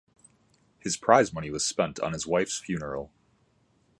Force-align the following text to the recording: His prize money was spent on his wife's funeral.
His 0.79 0.97
prize 0.97 1.31
money 1.31 1.51
was 1.51 1.63
spent 1.63 1.99
on 1.99 2.13
his 2.13 2.25
wife's 2.25 2.57
funeral. 2.57 3.11